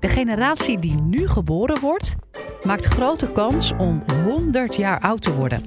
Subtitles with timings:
[0.00, 2.16] De generatie die nu geboren wordt,
[2.62, 5.62] maakt grote kans om 100 jaar oud te worden.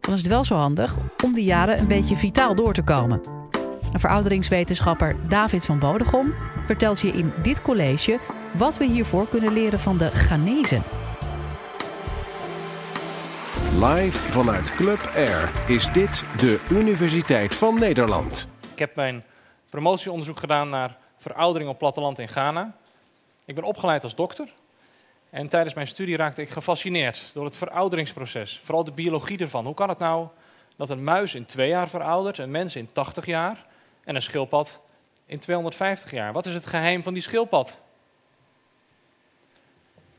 [0.00, 3.22] Dan is het wel zo handig om die jaren een beetje vitaal door te komen.
[3.92, 6.34] Een verouderingswetenschapper David van Bodegom
[6.66, 8.18] vertelt je in dit college
[8.52, 10.82] wat we hiervoor kunnen leren van de Ghanezen.
[13.80, 18.48] Live vanuit Club Air is dit de Universiteit van Nederland.
[18.72, 19.24] Ik heb mijn
[19.70, 22.74] promotieonderzoek gedaan naar veroudering op platteland in Ghana.
[23.44, 24.48] Ik ben opgeleid als dokter.
[25.30, 28.60] En tijdens mijn studie raakte ik gefascineerd door het verouderingsproces.
[28.64, 29.64] Vooral de biologie ervan.
[29.64, 30.28] Hoe kan het nou
[30.76, 33.66] dat een muis in twee jaar veroudert, een mens in 80 jaar
[34.04, 34.80] en een schildpad
[35.26, 36.32] in 250 jaar?
[36.32, 37.78] Wat is het geheim van die schildpad?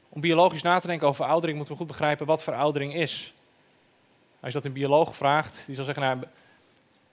[0.10, 3.34] Om biologisch na te denken over veroudering moeten we goed begrijpen wat veroudering is.
[4.40, 6.20] Als je dat een bioloog vraagt, die zal zeggen, nou,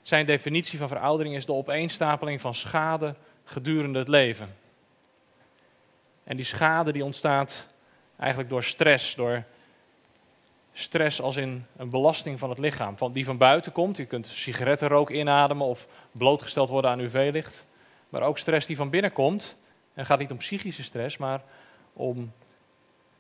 [0.03, 3.15] zijn definitie van veroudering is de opeenstapeling van schade
[3.45, 4.57] gedurende het leven.
[6.31, 7.67] En die schade die ontstaat
[8.17, 9.45] eigenlijk door stress, door
[10.73, 13.97] stress als in een belasting van het lichaam, van, die van buiten komt.
[13.97, 17.67] Je kunt sigarettenrook inademen of blootgesteld worden aan UV-licht.
[18.09, 19.57] Maar ook stress die van binnen komt.
[19.95, 21.43] En gaat niet om psychische stress, maar
[21.93, 22.33] om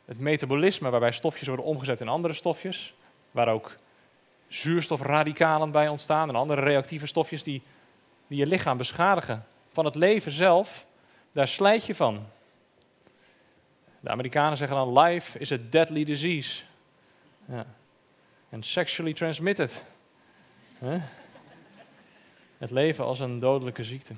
[0.04, 2.94] het metabolisme waarbij stofjes worden omgezet in andere stofjes.
[3.32, 3.74] Waar ook
[4.48, 7.62] zuurstofradicalen bij ontstaan en andere reactieve stofjes die,
[8.26, 9.46] die je lichaam beschadigen.
[9.72, 10.86] Van het leven zelf,
[11.32, 12.26] daar slijt je van.
[14.00, 16.62] De Amerikanen zeggen dan: life is a deadly disease.
[17.44, 17.66] Ja.
[18.48, 19.84] En sexually transmitted.
[22.58, 24.14] Het leven als een dodelijke ziekte.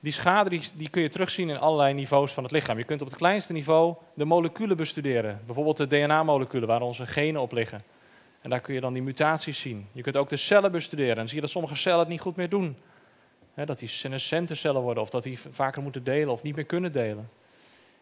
[0.00, 2.78] Die schade die, kun je terugzien in allerlei niveaus van het lichaam.
[2.78, 5.40] Je kunt op het kleinste niveau de moleculen bestuderen.
[5.46, 7.84] Bijvoorbeeld de DNA-moleculen waar onze genen op liggen.
[8.40, 9.88] En daar kun je dan die mutaties zien.
[9.92, 11.16] Je kunt ook de cellen bestuderen.
[11.16, 12.76] En zie je dat sommige cellen het niet goed meer doen.
[13.54, 16.92] dat die senescente cellen worden of dat die vaker moeten delen of niet meer kunnen
[16.92, 17.28] delen.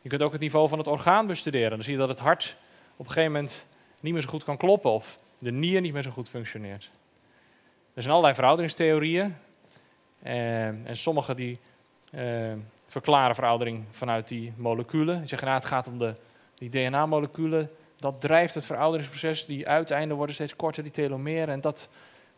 [0.09, 1.70] Je kunt ook het niveau van het orgaan bestuderen.
[1.70, 2.56] Dan zie je dat het hart
[2.97, 3.67] op een gegeven moment
[4.01, 6.91] niet meer zo goed kan kloppen of de nier niet meer zo goed functioneert.
[7.95, 9.36] Er zijn allerlei verouderingstheorieën.
[10.23, 11.58] Eh, en sommige die
[12.11, 12.52] eh,
[12.86, 15.27] verklaren veroudering vanuit die moleculen.
[15.27, 16.14] Zeggen, nou, het gaat om de,
[16.55, 17.70] die DNA-moleculen.
[17.96, 19.46] Dat drijft het verouderingsproces.
[19.46, 21.48] Die uiteinden worden steeds korter, die telomeren.
[21.48, 21.89] En dat,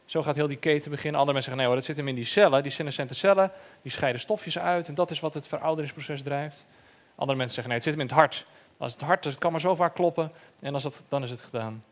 [0.05, 1.21] zo gaat heel die keten beginnen.
[1.21, 2.63] Andere mensen zeggen, nee hoor, dat zit hem in die cellen.
[2.63, 3.53] Die senescente cellen,
[3.83, 4.89] die scheiden stofjes uit.
[4.89, 6.67] En dat is wat het verouderingsproces drijft.
[7.21, 8.47] Andere mensen zeggen, nee, het zit hem in het hart.
[8.79, 11.41] Als het hart, het kan maar zo vaak kloppen en als dat, dan is het
[11.41, 11.85] gedaan.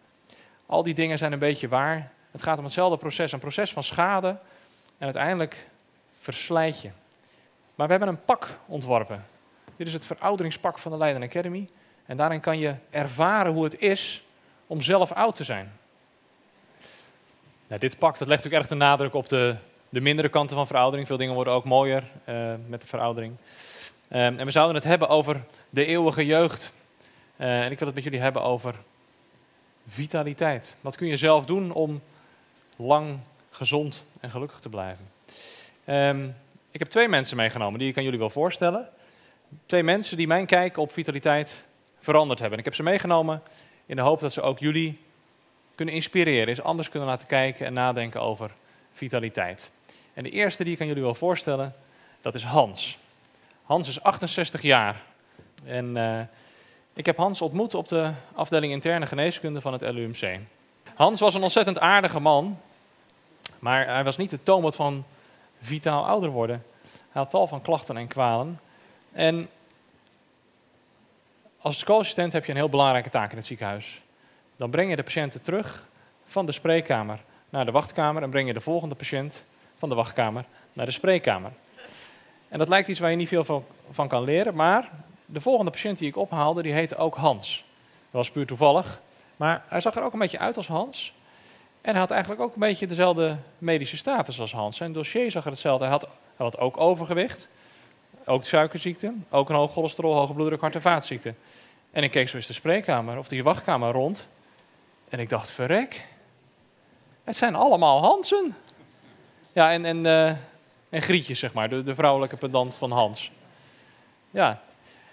[0.67, 2.13] Al die dingen zijn een beetje waar.
[2.31, 4.29] Het gaat om hetzelfde proces, een proces van schade.
[4.99, 5.67] En uiteindelijk
[6.19, 6.91] verslijt je.
[7.75, 9.25] Maar we hebben een pak ontworpen.
[9.77, 11.69] Dit is het verouderingspak van de Leiden Academy.
[12.07, 14.25] En daarin kan je ervaren hoe het is
[14.67, 15.73] om zelf oud te zijn.
[17.67, 19.57] Nou, dit pak dat legt natuurlijk erg de nadruk op de,
[19.89, 21.07] de mindere kanten van veroudering.
[21.07, 23.37] Veel dingen worden ook mooier uh, met de veroudering.
[24.11, 26.73] Um, en we zouden het hebben over de eeuwige jeugd.
[27.37, 28.75] Uh, en ik wil het met jullie hebben over
[29.89, 30.77] vitaliteit.
[30.81, 32.03] Wat kun je zelf doen om
[32.77, 33.19] lang
[33.51, 35.11] gezond en gelukkig te blijven?
[35.87, 36.35] Um,
[36.71, 38.89] ik heb twee mensen meegenomen die ik aan jullie wil voorstellen.
[39.67, 41.67] Twee mensen die mijn kijk op vitaliteit
[42.01, 42.59] veranderd hebben.
[42.59, 43.43] ik heb ze meegenomen
[43.87, 45.01] in de hoop dat ze ook jullie
[45.75, 48.51] kunnen inspireren, eens anders kunnen laten kijken en nadenken over
[48.93, 49.71] vitaliteit.
[50.15, 51.75] En de eerste die ik aan jullie wil voorstellen,
[52.21, 52.99] dat is Hans.
[53.69, 55.03] Hans is 68 jaar.
[55.65, 56.21] En uh,
[56.93, 60.39] ik heb Hans ontmoet op de afdeling interne geneeskunde van het LUMC.
[60.95, 62.59] Hans was een ontzettend aardige man,
[63.59, 65.05] maar hij was niet de toonbeeld van
[65.61, 66.65] vitaal ouder worden.
[66.87, 68.59] Hij had tal van klachten en kwalen.
[69.13, 69.49] En
[71.61, 74.03] als schoolassistent heb je een heel belangrijke taak in het ziekenhuis.
[74.57, 75.87] Dan breng je de patiënten terug
[76.27, 77.19] van de spreekkamer
[77.49, 79.45] naar de wachtkamer en breng je de volgende patiënt
[79.77, 81.53] van de wachtkamer naar de spreekkamer.
[82.49, 84.91] En dat lijkt iets waar je niet veel van, van kan leren, maar
[85.27, 87.65] de volgende patiënt die ik ophaalde, die heette ook Hans.
[87.87, 89.01] Dat was puur toevallig,
[89.37, 91.13] maar hij zag er ook een beetje uit als Hans.
[91.81, 94.77] En hij had eigenlijk ook een beetje dezelfde medische status als Hans.
[94.77, 95.85] Zijn dossier zag er hetzelfde.
[95.85, 97.49] Hij had, had ook overgewicht,
[98.25, 101.35] ook suikerziekte, ook een hoog cholesterol, hoge bloeddruk, hart- en vaatziekte.
[101.91, 104.29] En ik keek zo eens de spreekkamer of die wachtkamer rond.
[105.09, 106.07] En ik dacht, verrek,
[107.25, 108.57] het zijn allemaal Hansen.
[109.53, 110.33] Ja, en, en, uh,
[110.89, 113.31] en Grietje, zeg maar, de, vrouwelijke pedant van Hans.
[114.31, 114.63] Ja,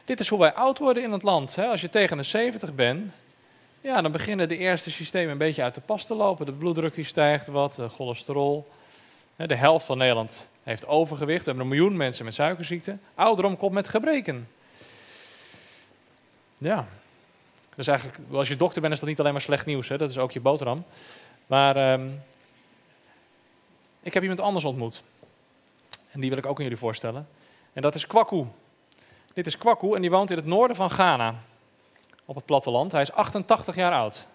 [0.06, 1.56] dit is hoe wij oud worden in het land.
[1.56, 1.66] Hè.
[1.66, 3.12] Als je tegen de 70 bent,
[3.81, 6.45] ja, dan beginnen de eerste systemen een beetje uit de pas te lopen.
[6.45, 8.68] De bloeddruk die stijgt wat, de cholesterol.
[9.36, 11.39] De helft van Nederland heeft overgewicht.
[11.39, 12.98] We hebben een miljoen mensen met suikerziekte.
[13.16, 14.48] Ouderdom komt met gebreken.
[16.57, 16.88] Ja.
[17.75, 19.88] Dus eigenlijk, als je dokter bent, is dat niet alleen maar slecht nieuws.
[19.88, 19.98] Hè?
[19.98, 20.83] Dat is ook je boterham.
[21.48, 22.19] Maar um,
[24.01, 25.04] ik heb iemand anders ontmoet.
[26.15, 27.27] En die wil ik ook aan jullie voorstellen.
[27.73, 28.45] En dat is Kwaku.
[29.33, 31.35] Dit is Kwaku en die woont in het noorden van Ghana,
[32.25, 32.91] op het platteland.
[32.91, 34.27] Hij is 88 jaar oud.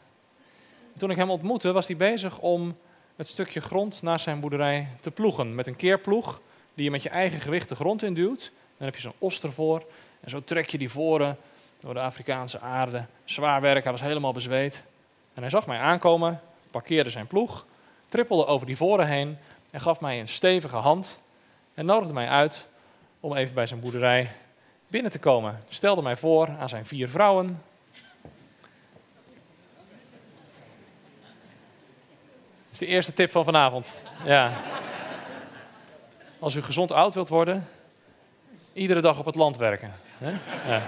[0.96, 2.76] Toen ik hem ontmoette, was hij bezig om
[3.16, 5.54] het stukje grond naast zijn boerderij te ploegen.
[5.54, 6.40] Met een keerploeg
[6.74, 8.52] die je met je eigen gewicht de grond induwt.
[8.76, 9.84] Dan heb je zo'n os ervoor.
[10.20, 11.36] En zo trek je die voren
[11.80, 13.04] door de Afrikaanse aarde.
[13.24, 14.82] Zwaar werk, hij was helemaal bezweet.
[15.34, 16.40] En hij zag mij aankomen,
[16.70, 17.64] parkeerde zijn ploeg,
[18.08, 19.38] trippelde over die voren heen
[19.70, 21.20] en gaf mij een stevige hand.
[21.80, 22.66] En nodigde mij uit
[23.20, 24.30] om even bij zijn boerderij
[24.88, 25.60] binnen te komen.
[25.68, 27.62] Stelde mij voor aan zijn vier vrouwen.
[32.62, 34.04] Dat is de eerste tip van vanavond.
[34.24, 34.52] Ja.
[36.38, 37.68] Als u gezond oud wilt worden,
[38.72, 39.92] iedere dag op het land werken.
[40.66, 40.82] Ja.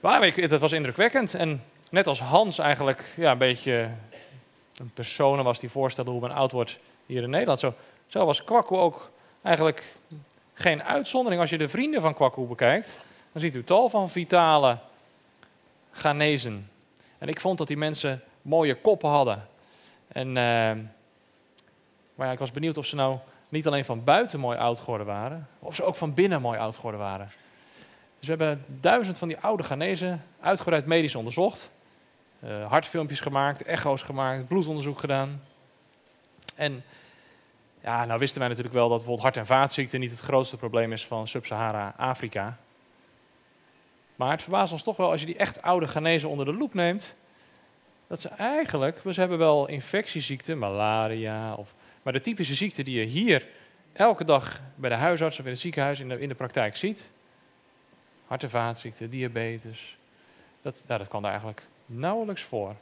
[0.00, 1.34] Maar het was indrukwekkend.
[1.34, 3.90] En net als Hans eigenlijk ja, een beetje
[4.76, 7.60] een persoon was die voorstelde hoe men oud wordt hier in Nederland.
[7.60, 7.74] Zo,
[8.06, 9.10] zo was Kwaku ook
[9.42, 9.96] eigenlijk
[10.54, 11.40] geen uitzondering.
[11.40, 13.00] Als je de vrienden van Kwaku bekijkt,
[13.32, 14.78] dan ziet u tal van vitale
[15.92, 16.70] Ghanezen.
[17.18, 19.48] En ik vond dat die mensen mooie koppen hadden.
[20.08, 20.72] En, uh,
[22.14, 23.18] maar ik was benieuwd of ze nou
[23.48, 26.76] niet alleen van buiten mooi oud geworden waren, of ze ook van binnen mooi oud
[26.76, 27.30] geworden waren.
[28.18, 31.70] Dus we hebben duizend van die oude Ghanese uitgebreid medisch onderzocht.
[32.44, 35.42] Uh, hartfilmpjes gemaakt, echo's gemaakt, bloedonderzoek gedaan.
[36.56, 36.84] En
[37.82, 40.92] ja, nou wisten wij natuurlijk wel dat bijvoorbeeld hart- en vaatziekten niet het grootste probleem
[40.92, 42.58] is van Sub-Sahara-Afrika.
[44.16, 46.74] Maar het verbaast ons toch wel als je die echt oude Ghanese onder de loep
[46.74, 47.14] neemt,
[48.06, 53.06] dat ze eigenlijk, we hebben wel infectieziekten, malaria, of, maar de typische ziekten die je
[53.06, 53.46] hier
[53.92, 57.10] elke dag bij de huisarts of in het ziekenhuis in de, in de praktijk ziet,
[58.26, 59.96] hart- en vaatziekten, diabetes,
[60.62, 62.76] dat, nou, dat kwam daar eigenlijk nauwelijks voor.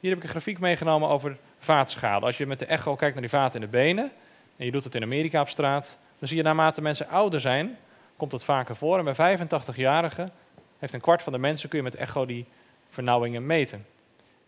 [0.00, 2.26] Hier heb ik een grafiek meegenomen over vaatschade.
[2.26, 4.12] Als je met de echo kijkt naar die vaten in de benen,
[4.56, 7.78] en je doet het in Amerika op straat, dan zie je naarmate mensen ouder zijn,
[8.16, 8.98] komt dat vaker voor.
[8.98, 10.32] En bij 85-jarigen
[10.78, 12.46] heeft een kwart van de mensen kun je met echo die
[12.90, 13.86] vernauwingen meten.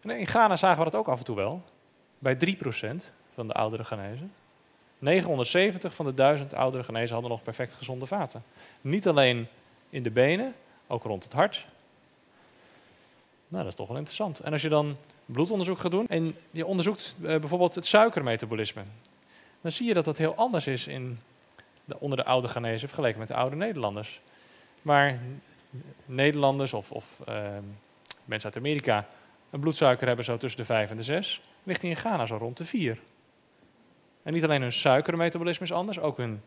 [0.01, 1.63] En in Ghana zagen we dat ook af en toe wel,
[2.19, 2.41] bij 3%
[3.35, 4.25] van de oudere Ghanese.
[4.99, 8.45] 970 van de 1000 oudere Ghanese hadden nog perfect gezonde vaten.
[8.81, 9.49] Niet alleen
[9.91, 10.55] in de benen,
[10.87, 11.67] ook rond het hart.
[13.49, 14.41] Nou, dat is toch wel interessant.
[14.41, 18.83] En als je dan bloedonderzoek gaat doen en je onderzoekt uh, bijvoorbeeld het suikermetabolisme,
[19.61, 21.19] dan zie je dat dat heel anders is in
[21.85, 24.21] de, onder de oude Ghanese vergeleken met de oude Nederlanders.
[24.83, 25.19] Maar
[26.07, 27.49] Nederlanders of, of uh,
[28.25, 29.07] mensen uit Amerika
[29.51, 32.37] een bloedsuiker hebben zo tussen de 5 en de 6, ligt die in Ghana zo
[32.37, 32.99] rond de 4.
[34.23, 36.43] En niet alleen hun suikermetabolisme is anders, ook hun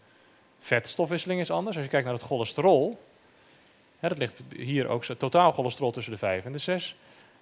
[0.60, 1.76] vetstofwisseling is anders.
[1.76, 3.00] Als je kijkt naar het cholesterol,
[4.00, 6.96] hè, dat ligt hier ook totaal cholesterol tussen de 5 en de 6.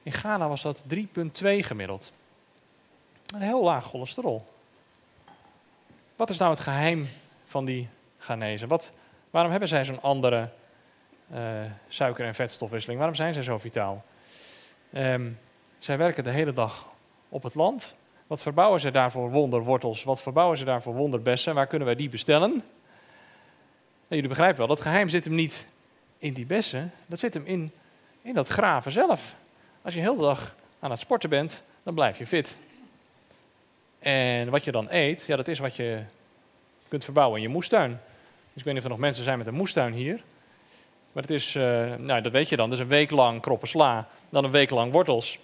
[0.05, 0.97] In Ghana was dat 3,2
[1.41, 2.11] gemiddeld.
[3.33, 4.45] Een heel laag cholesterol.
[6.15, 7.07] Wat is nou het geheim
[7.45, 7.87] van die
[8.17, 8.67] Ghanese?
[8.67, 8.91] Wat,
[9.29, 10.49] waarom hebben zij zo'n andere
[11.33, 11.39] uh,
[11.87, 12.99] suiker- en vetstofwisseling?
[12.99, 14.03] Waarom zijn zij zo vitaal?
[14.93, 15.39] Um,
[15.79, 16.87] zij werken de hele dag
[17.29, 17.95] op het land.
[18.27, 20.03] Wat verbouwen ze daarvoor wonderwortels?
[20.03, 21.55] Wat verbouwen ze daarvoor wonderbessen?
[21.55, 22.51] Waar kunnen wij die bestellen?
[24.07, 25.67] En jullie begrijpen wel, dat geheim zit hem niet
[26.17, 26.91] in die bessen.
[27.05, 27.71] Dat zit hem in,
[28.21, 29.35] in dat graven zelf.
[29.85, 32.57] Als je heel de dag aan het sporten bent, dan blijf je fit.
[33.99, 36.03] En wat je dan eet, ja, dat is wat je
[36.87, 37.89] kunt verbouwen in je moestuin.
[38.47, 40.23] Dus ik weet niet of er nog mensen zijn met een moestuin hier.
[41.11, 44.07] Maar het is, uh, nou, dat weet je dan, dus een week lang kroppen sla,
[44.29, 45.39] dan een week lang wortels.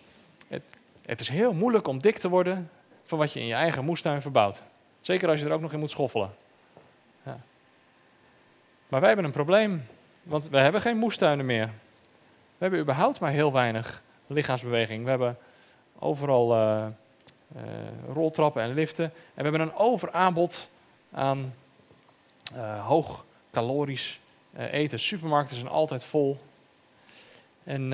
[0.48, 0.64] Het,
[1.06, 2.70] het, is heel moeilijk om dik te worden
[3.04, 4.62] van wat je in je eigen moestuin verbouwt.
[5.02, 6.34] Zeker als je er ook nog in moet schoffelen.
[7.24, 7.40] Ja.
[8.88, 9.86] Maar wij hebben een probleem,
[10.24, 11.70] want we hebben geen moestuinen meer.
[12.58, 14.02] We hebben überhaupt maar heel weinig
[14.34, 15.04] lichaamsbeweging.
[15.04, 15.38] We hebben
[16.00, 16.86] overal uh,
[17.56, 17.62] uh,
[18.14, 19.06] roltrappen en liften.
[19.06, 20.70] En we hebben een overaanbod
[21.12, 21.54] aan
[22.56, 24.20] uh, hoog calorisch
[24.72, 25.00] eten.
[25.00, 26.40] Supermarkten zijn altijd vol.
[27.64, 27.90] En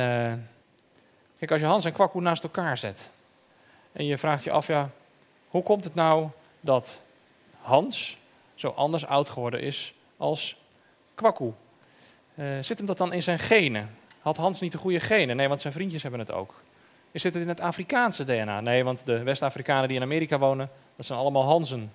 [1.38, 3.10] kijk, als je Hans en Kwakkoe naast elkaar zet
[3.91, 4.89] en je vraagt je af, ja,
[5.48, 6.27] hoe komt het nou
[6.62, 7.01] dat
[7.62, 8.17] Hans
[8.56, 10.58] zo anders oud geworden is als
[11.15, 11.53] Kwakkoe?
[12.62, 13.96] zit hem dat dan in zijn genen?
[14.27, 15.36] Had Hans niet de goede genen?
[15.36, 16.53] Nee, want zijn vriendjes hebben het ook.
[17.12, 18.62] Is het in het Afrikaanse DNA?
[18.62, 21.91] Nee, want de West-Afrikanen die in Amerika wonen, dat zijn allemaal Hansen.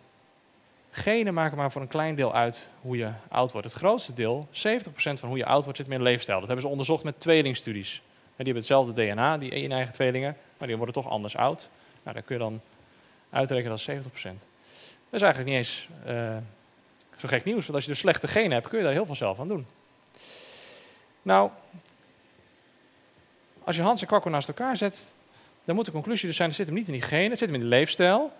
[0.90, 3.66] Genen maken maar voor een klein deel uit hoe je oud wordt.
[3.66, 4.52] Het grootste deel, 70%
[4.94, 6.38] van hoe je oud wordt, zit meer in leefstijl.
[6.38, 7.90] Dat hebben ze onderzocht met tweelingstudies.
[7.90, 8.02] Die
[8.36, 11.68] hebben hetzelfde DNA, die één eigen tweelingen, maar die worden toch anders oud.
[12.02, 12.60] Nou, dan kun je dan
[13.30, 14.04] uitrekenen dat 70%.
[14.12, 14.32] Dat
[15.10, 16.36] is eigenlijk niet eens uh,
[17.16, 19.14] zo gek nieuws, want als je dus slechte genen hebt, kun je daar heel veel
[19.14, 19.66] zelf aan doen.
[21.22, 21.50] Nou,
[23.64, 25.14] als je Hans en Kwakko naast elkaar zet,
[25.64, 27.48] dan moet de conclusie dus zijn, het zit hem niet in die genen, het zit
[27.48, 28.32] hem in de leefstijl.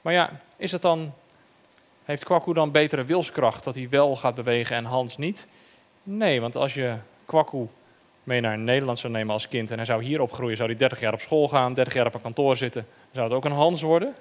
[0.00, 1.12] Maar ja, is dat dan
[2.04, 5.46] Heeft Kwaku dan betere wilskracht dat hij wel gaat bewegen en Hans niet?
[6.02, 7.68] Nee, want als je Kwaku
[8.24, 11.00] mee naar Nederland zou nemen als kind en hij zou hier opgroeien, zou hij 30
[11.00, 13.82] jaar op school gaan, 30 jaar op een kantoor zitten, zou het ook een Hans
[13.82, 14.14] worden.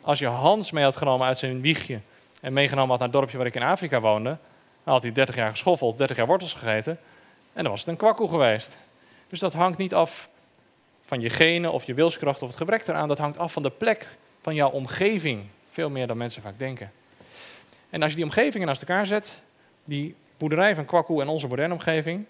[0.00, 2.00] Als je Hans mee had genomen uit zijn wiegje
[2.40, 4.36] en meegenomen had naar het dorpje waar ik in Afrika woonde,
[4.84, 6.98] dan had hij 30 jaar geschoffeld, 30 jaar wortels gegeten
[7.52, 8.78] en dan was het een kwakkoe geweest.
[9.30, 10.28] Dus dat hangt niet af
[11.04, 13.70] van je genen of je wilskracht of het gebrek eraan, dat hangt af van de
[13.70, 15.44] plek van jouw omgeving.
[15.70, 16.92] Veel meer dan mensen vaak denken.
[17.90, 19.42] En als je die omgevingen naast elkaar zet,
[19.84, 22.24] die boerderij van kwakkoe en onze moderne omgeving,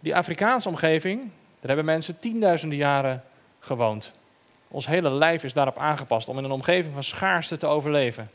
[0.00, 1.20] die Afrikaanse omgeving,
[1.60, 3.24] daar hebben mensen tienduizenden jaren
[3.60, 4.12] gewoond.
[4.68, 8.30] Ons hele lijf is daarop aangepast om in een omgeving van schaarste te overleven.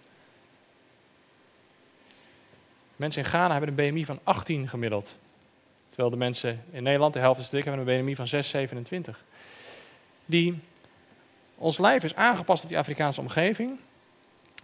[2.96, 5.18] Mensen in Ghana hebben een BMI van 18 gemiddeld.
[5.92, 9.24] Terwijl de mensen in Nederland, de helft is dik, hebben een BMI van 6, 27.
[10.26, 10.60] Die,
[11.56, 13.80] ons lijf is aangepast op die Afrikaanse omgeving.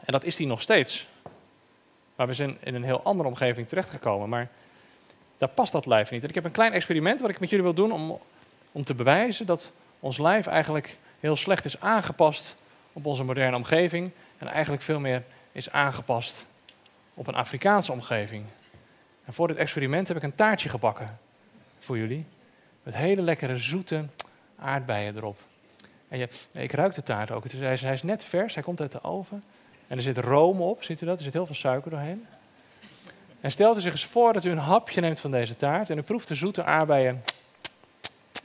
[0.06, 1.08] En dat is die nog steeds.
[2.16, 4.30] Maar we zijn in een heel andere omgeving terechtgekomen.
[4.30, 4.50] Maar
[5.38, 6.24] daar past dat lijf niet.
[6.24, 8.20] En ik heb een klein experiment wat ik met jullie wil doen om,
[8.72, 12.56] om te bewijzen dat ons lijf eigenlijk heel slecht is aangepast
[12.94, 14.12] op onze moderne omgeving.
[14.38, 16.46] En eigenlijk veel meer is aangepast
[17.14, 18.46] op een Afrikaanse omgeving.
[19.28, 21.20] En voor dit experiment heb ik een taartje gebakken
[21.80, 22.26] voor jullie.
[22.84, 24.06] Met hele lekkere zoete
[24.60, 25.40] aardbeien erop.
[26.08, 27.52] En je, ik ruik de taart ook.
[27.52, 29.44] Hij is, hij is net vers, hij komt uit de oven.
[29.88, 31.18] En er zit room op, ziet u dat?
[31.18, 32.26] Er zit heel veel suiker doorheen.
[33.42, 35.98] En stelt u zich eens voor dat u een hapje neemt van deze taart en
[35.98, 37.22] u proeft de zoete aardbeien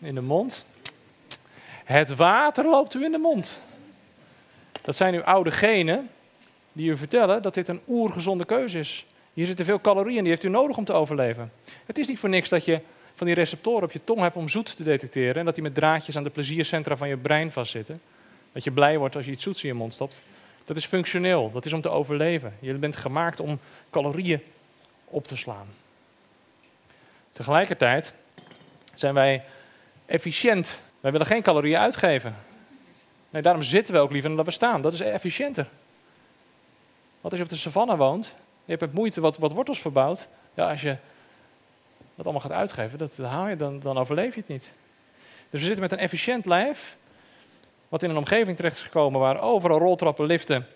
[0.01, 0.67] in de mond.
[1.85, 3.61] Het water loopt u in de mond.
[4.83, 6.11] Dat zijn uw oude genen
[6.73, 9.07] die u vertellen dat dit een oergezonde keuze is.
[9.33, 11.53] Hier zitten veel calorieën die heeft u nodig om te overleven.
[11.87, 12.81] Het is niet voor niks dat je
[13.15, 15.75] van die receptoren op je tong hebt om zoet te detecteren en dat die met
[15.75, 18.01] draadjes aan de pleziercentra van je brein vastzitten.
[18.53, 20.21] Dat je blij wordt als je iets zoets in je mond stopt.
[20.65, 22.57] Dat is functioneel, dat is om te overleven.
[22.61, 23.59] Je bent gemaakt om
[23.91, 24.43] calorieën
[25.05, 25.67] op te slaan.
[27.33, 28.15] Tegelijkertijd
[28.95, 29.43] zijn wij
[30.07, 30.81] efficiënt.
[31.01, 32.37] Wij willen geen calorieën uitgeven.
[33.31, 34.83] Nee, daarom zitten we ook liever dan dat we staan.
[34.83, 35.69] Dat is efficiënter.
[37.21, 40.28] Wat als je op de savanne woont, je hebt moeite wat, wat wortels verbouwd.
[40.54, 40.97] Ja, als je
[42.14, 44.73] dat allemaal gaat uitgeven, dat, haal je, dan, dan overleef je het niet.
[45.50, 46.97] Dus we zitten met een efficiënt lijf,
[47.88, 50.66] wat in een omgeving terecht is gekomen waar overal roltrappen, liften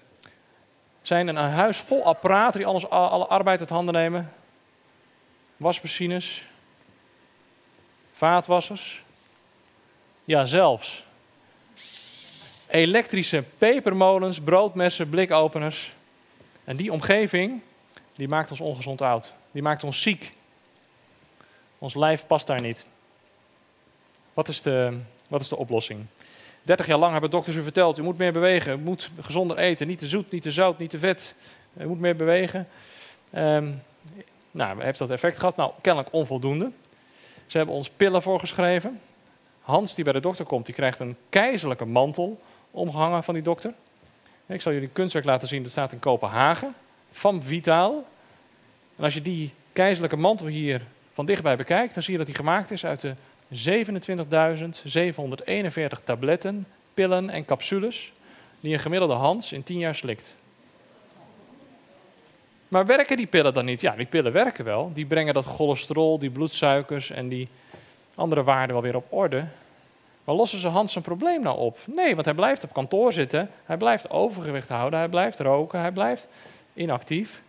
[1.02, 1.28] zijn.
[1.28, 4.32] Een huis vol apparaten die alles, alle arbeid uit handen nemen.
[5.56, 6.46] Wasmachines,
[8.12, 9.04] vaatwassers.
[10.24, 11.04] Ja, zelfs
[12.68, 15.92] elektrische pepermolens, broodmessen, blikopeners.
[16.64, 17.60] En die omgeving,
[18.16, 19.34] die maakt ons ongezond oud.
[19.50, 20.34] Die maakt ons ziek.
[21.78, 22.86] Ons lijf past daar niet.
[24.34, 24.96] Wat is de,
[25.28, 26.06] wat is de oplossing?
[26.62, 29.86] 30 jaar lang hebben dokters u verteld, u moet meer bewegen, u moet gezonder eten,
[29.86, 31.34] niet te zoet, niet te zout, niet te vet,
[31.78, 32.68] u moet meer bewegen.
[33.34, 33.82] Um,
[34.50, 35.56] nou, heeft dat effect gehad?
[35.56, 36.70] Nou, kennelijk onvoldoende.
[37.46, 39.00] Ze hebben ons pillen voorgeschreven.
[39.60, 43.74] Hans, die bij de dokter komt, die krijgt een keizerlijke mantel omgehangen van die dokter.
[44.46, 46.74] Ik zal jullie kunstwerk laten zien, dat staat in Kopenhagen,
[47.12, 48.04] van Vitaal.
[48.96, 50.82] En als je die keizerlijke mantel hier
[51.12, 53.14] van dichtbij bekijkt, dan zie je dat die gemaakt is uit de
[55.98, 58.12] 27.741 tabletten, pillen en capsules
[58.60, 60.36] die een gemiddelde Hans in 10 jaar slikt.
[62.68, 63.80] Maar werken die pillen dan niet?
[63.80, 64.90] Ja, die pillen werken wel.
[64.94, 67.48] Die brengen dat cholesterol, die bloedsuikers en die
[68.14, 69.44] andere waarden wel weer op orde.
[70.24, 71.78] Maar lossen ze Hans zijn probleem nou op?
[71.84, 75.92] Nee, want hij blijft op kantoor zitten, hij blijft overgewicht houden, hij blijft roken, hij
[75.92, 76.28] blijft
[76.76, 77.42] inactief.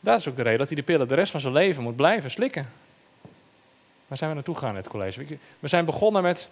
[0.00, 1.96] Dat is ook de reden dat hij de pillen de rest van zijn leven moet
[1.96, 2.68] blijven slikken.
[4.06, 5.38] Waar zijn we naartoe gegaan in het college?
[5.58, 6.48] We zijn begonnen met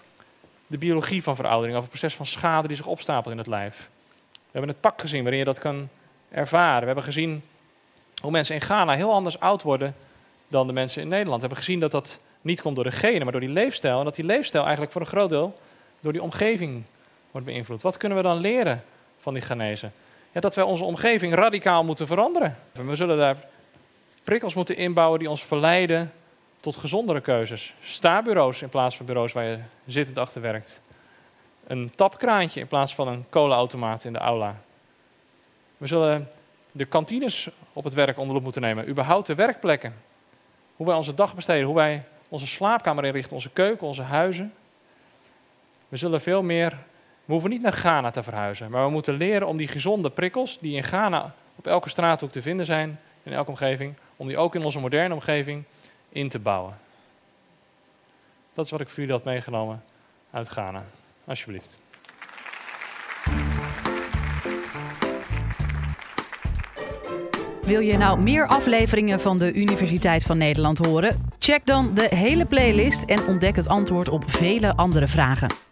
[0.67, 3.91] de biologie van veroudering, over het proces van schade die zich opstapelt in het lijf.
[4.33, 5.89] We hebben het pak gezien waarin je dat kan
[6.31, 6.81] ervaren.
[6.81, 7.43] We hebben gezien
[8.23, 9.95] hoe mensen in Ghana heel anders oud worden
[10.49, 11.41] dan de mensen in Nederland.
[11.41, 13.99] We hebben gezien dat dat niet komt door de genen, maar door die leefstijl.
[13.99, 15.59] En dat die leefstijl eigenlijk voor een groot deel
[16.01, 16.83] door die omgeving
[17.31, 17.83] wordt beïnvloed.
[17.83, 18.85] Wat kunnen we dan leren
[19.21, 19.91] van die Ghanese?
[20.33, 22.57] Dat wij onze omgeving radicaal moeten veranderen.
[22.73, 23.37] We zullen daar
[24.25, 26.13] prikkels moeten inbouwen die ons verleiden
[26.61, 27.75] tot gezondere keuzes.
[27.81, 30.81] Stabureaus in plaats van bureaus waar je zittend achter werkt.
[31.67, 34.57] Een tapkraantje in plaats van een kolenautomaat in de aula.
[35.77, 36.31] We zullen
[36.73, 38.89] de kantines op het werk onder moeten nemen.
[38.89, 39.95] Überhaupt de werkplekken.
[40.77, 44.55] Hoe wij onze dag besteden, hoe wij onze slaapkamer inrichten, onze keuken, onze huizen.
[45.89, 46.79] We zullen veel meer.
[47.31, 50.59] We hoeven niet naar Ghana te verhuizen, maar we moeten leren om die gezonde prikkels
[50.59, 54.55] die in Ghana op elke straathoek te vinden zijn, in elke omgeving, om die ook
[54.55, 55.65] in onze moderne omgeving
[56.09, 56.79] in te bouwen.
[58.55, 59.83] Dat is wat ik voor jullie had meegenomen
[60.31, 60.85] uit Ghana.
[61.25, 61.79] Alsjeblieft.
[67.63, 71.31] Wil je nou meer afleveringen van de Universiteit van Nederland horen?
[71.39, 75.70] Check dan de hele playlist en ontdek het antwoord op vele andere vragen.